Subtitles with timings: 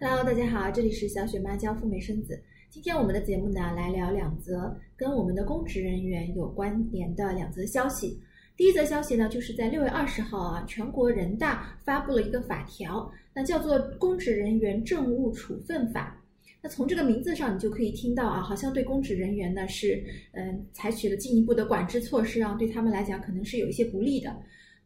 [0.00, 2.40] Hello，大家好，这里是小雪妈教赴美生子。
[2.70, 8.16] 今天我们的节目呢，来聊两则跟我们的公职人员有关联的两则消息。
[8.56, 16.16] 第一则消息呢，就是在六月二十号啊，全国人大发布了一个法条，那叫做《公职人员政务处分法》。
[16.62, 24.32] 那从这个名字上，你就可以听到啊，好像对公职人员呢是嗯采取了进一步的管制措施啊，对他们来讲可能是有一些不利的。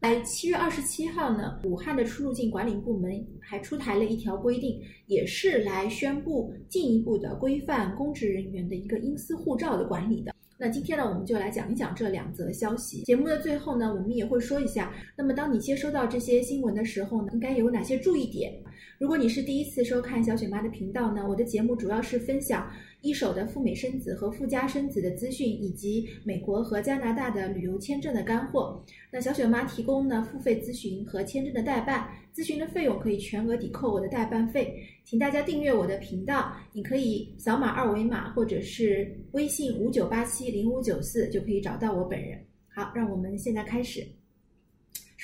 [0.03, 4.77] 在七月二十七号呢，武汉的出入境管理部门还出台了一条规定，
[5.07, 10.35] 也是来宣布进一步的规范公职人员的一个隐私护照的管理的。
[10.57, 13.03] 那今天呢，我们就来讲一讲这两则消息。
[13.03, 18.53] 节目的最后呢，我们也会说一下，那么当你接收到这些新闻的时候呢，应该有哪些注意点？
[18.97, 28.83] 如果你是第一次收看小雪妈的频道呢，我的节目主要是分享一手的赴美生子和赴加生子的资讯，以及美国和加拿大的旅游签证的干货。
[29.11, 34.73] 那小雪妈提供呢付费咨询和签证的代办，咨询的费用可以全额抵扣我的代办费。
[35.03, 42.39] 请大家订阅我的频道，你可以扫码二维码或者是微信五九八七零五九四就可以找到我本人。
[42.69, 44.07] 好，让我们现在开始。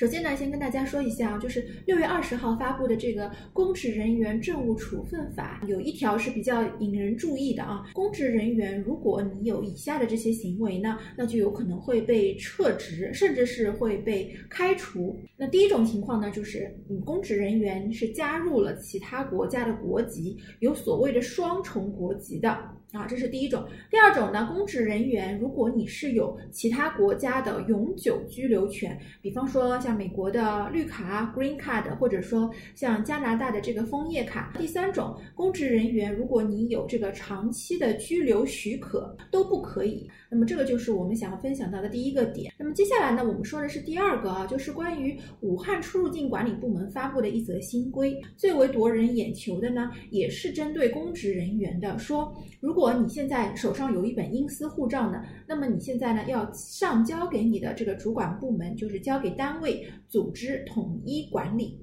[0.00, 7.84] 首先呢，先跟大家说一下啊，就是六月二十号发布的这个《公职人员政务处分法》，有一条是比较引人注意的啊。
[7.92, 15.14] 公职人员，如果你有以下的这些行为呢，那就有可能会被撤职，甚至是会被开除。
[15.36, 22.58] 那第一种情况呢，就是你公职人员是加入了其他国家的国籍，有所谓的双重国籍的。
[22.92, 23.64] 啊，这是第一种。
[23.88, 34.52] 第二种呢，公职人员，如果你是有其他国家的永久居留权，比方说像美国的绿卡 （Green Card），或者说像加拿大的这个枫叶卡。
[34.58, 40.08] 第三种，公职人员，如果你有这个长期的居留许可，都不可以。
[40.30, 42.52] 那么这个就是我们想要分享到的第一个点。
[42.58, 61.78] 那么接下来呢，我们说的是第二个啊，就是关于武汉出入境管理部门发布的一则新规，最为夺人眼球的呢，也是针对公职人员的，说如果你现在手上有一本英私护照呢，那么你现在呢要上交给你的这个主管部门，就是交给单位组织统一管理。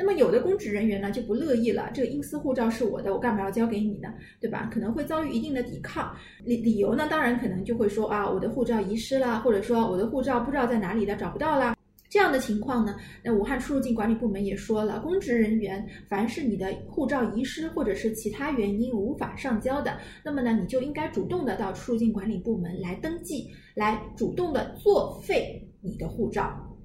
[0.00, 4.14] 那么有的公职人员呢就不乐意了，这个隐私护照是我的，我干嘛要交给你呢？
[4.40, 4.70] 对吧？
[4.72, 6.14] 可能会遭遇一定的抵抗。
[6.44, 11.74] 理理由呢，当然可能就会说啊，我的护照遗失了，或者说我的护照不知道在哪里了，找不到啦。
[12.08, 26.77] 这样的情况呢，那武汉出入境管理部门也说了，公职人员凡是你的护照遗失或者是其他原因无法上交的，那么呢，你就应该主动的到出入境管理部门来登记，来主动的作废你的护照。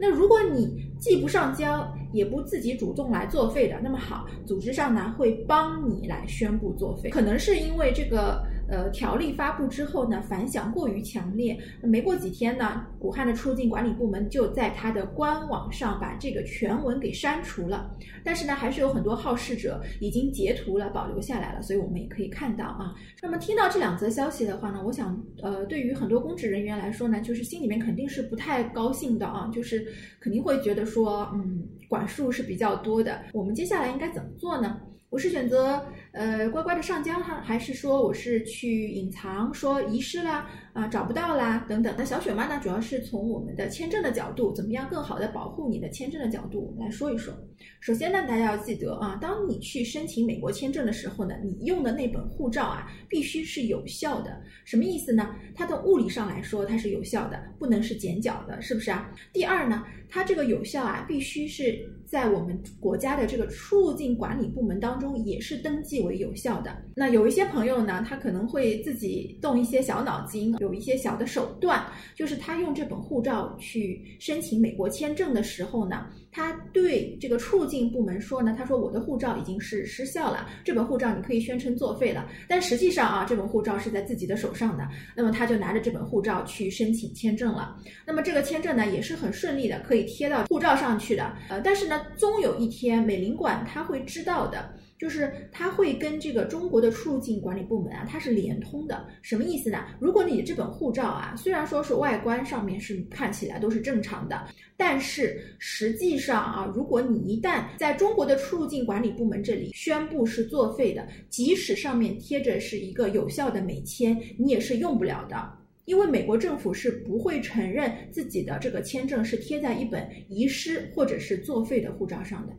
[0.00, 8.42] 那如果你既不上交，也不自己主动来作废的，那么好，组织上呢会帮你来宣布作废，可能是因为这个。
[8.70, 11.58] 呃，条例发布之后呢，反响过于强烈。
[11.82, 17.90] 没过几天呢，武汉的出入境管理部门就在它的官网上把这个全文给删除了。
[18.22, 21.60] 但是呢，还是有很多好事者已经截图了，保留下来了。
[21.60, 22.94] 所以我们也可以看到啊。
[23.20, 29.84] 那么听到这两则消息的话呢，我想，呃，对于很多公职人员来说呢，就是心里面肯定是不太高兴的啊，就是
[30.20, 33.20] 肯定会觉得说，嗯，管束是比较多的。
[33.32, 34.80] 我们接下来应该怎么做呢？
[35.10, 41.94] 我是选择呃乖乖的上交哈，还是说我是去隐藏，说遗失了啊找不到啦等等？
[41.98, 47.34] 那小雪妈呢，主要是从我们的签证的角度，怎么样更好的保护你的签证的角度来说一说。
[47.80, 54.40] 首先呢，大家要记得啊，当你去申请美国签证的时候呢，你用的那本护照啊，必须是有效的。
[54.64, 55.34] 什么意思呢？
[55.54, 59.12] 它的物理上来说它是有效的，不能是剪角的，是不是啊？
[59.32, 66.76] 第二呢，它这个有效啊，必须是在我们国家的这个出入境管理部门当中也是登记为有效的。
[66.94, 71.84] 那有一些朋友呢，他可能会自己动一些小脑筋，有一些小的手段，
[72.14, 82.28] 就是他用这本护照去申请美国签证的时候呢，他对这个出入境部门说呢，他说我的护照已经是失效了，这本护照你可以宣称作废了。
[82.46, 87.76] 但实际上啊，这本护照是在自己的手上的，那么他就拿着这本护照去申请签证了。
[88.06, 91.34] 那么这个签证呢，也是很顺利的，可以贴到护照上去的。
[91.48, 94.72] 呃，但是呢，终有一天美领馆他会知道的。
[95.00, 99.08] 就是它会跟这个中国的出入境管理部门啊，它是连通的。
[99.22, 99.86] 什么意思呢？
[99.98, 115.50] 如果你这本护照啊，虽然说是外观上面是看起来都是正常的，但是实际上啊，如果你一旦在中国的出入境管理部门这里宣布是作废的，即使上面贴着是一个有效的美签，你也是用不了的，
[115.86, 122.52] 因为美国政府是不会承认自己的这个签证是贴在一本遗失或者是作废的护照上的。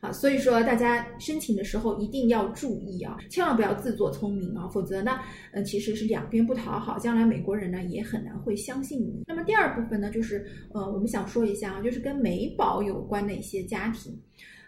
[0.00, 5.18] 啊，所以说大家申请的时候一定要注意啊，千万不要自作聪明啊，否则呢，
[5.52, 9.24] 嗯，其实是两边不讨好，将来美国人呢也很难会相信你。
[9.26, 14.18] 那么第二部分呢，就是呃，我们想说一下啊，就是跟美宝有关的一些家庭。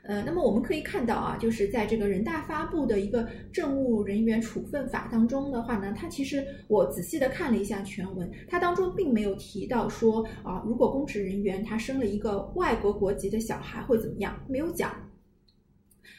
[0.04, 14.92] 呃，那么我们可以看到啊，就是在这个人大发布的一个政务人员处分法当中的话呢，它其实我仔细的看了一下全文，它当中并没有提到说啊，如果公职人员他生了一个外国国籍的小孩会怎么样，没有讲。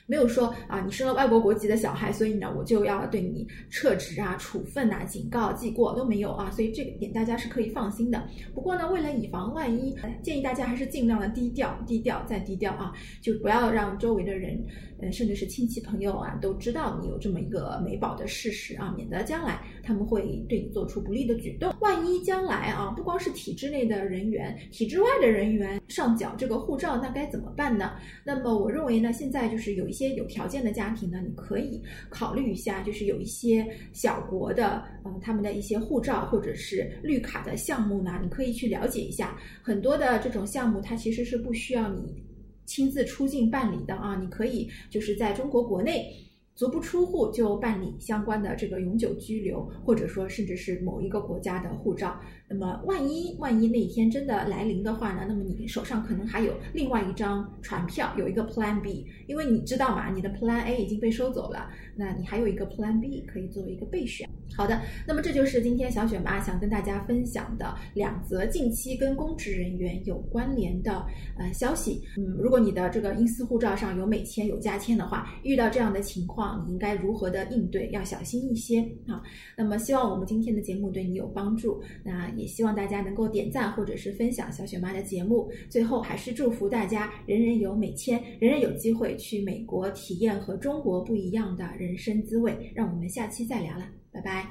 [0.05, 8.27] 没有说啊，你生了外国国籍的小孩，所以呢，我就要对你撤职啊、处分呐、警告、记过都没有啊，所以这个点大家是可以放心的。
[8.53, 12.91] 不过呢，为了以防万一，建议大家还是尽量的低调、低调再低调啊，
[13.21, 14.61] 就不要让周围的人，
[15.01, 21.73] 嗯，甚至是亲戚朋友啊，都知道你有这么一个美宝的事实啊，免得将来他们会对你做出不利的举动。
[21.79, 27.93] 万一将来啊，不光是体制内的人员，体制外的人员上缴这个护照，那该怎么办呢？
[28.23, 39.37] 那么我认为呢，现在就是有一些有条件的家庭呢，你可以考虑一下，就是有一些小国的，嗯，他们的一些护照或者是绿卡的项目呢，你可以去了解一下。
[39.61, 42.23] 很多的这种项目，它其实是不需要你
[42.65, 46.13] 亲自出境办理的啊，你可以就是在中国国内。
[46.55, 52.19] 足不出户就办理相关的这个永久居留，或者说甚至是某一个国家的护照。
[52.47, 55.25] 那么万一万一那一天真的来临的话呢？
[55.27, 64.29] 那么你手上可能还有另外一张船票，有一个 Plan B，因为你知道嘛，你的 Plan A 已经被收走了，那你还有一个 Plan B 可以作为一个备选。
[64.55, 71.05] 好的，那么这就是今天小雪妈想跟大家分享的两则近期跟公职人员有关联的
[71.37, 72.01] 呃消息。
[72.17, 77.89] 嗯，如果你的这个英私护照上有美签有加签的话，遇到这样的情况，你应该如何的应对？
[77.91, 79.21] 要小心一些啊。
[79.57, 85.49] 那么希望我们今天的节目对你有帮助，那也希望大家能够点赞或者是分享小雪妈的节目。
[85.69, 92.71] 最后还是祝福大家人人有美签，人人有机会去美国体验和中国不一样的人生滋味。
[92.75, 94.02] 让我们下期再聊了。
[94.13, 94.47] 拜拜。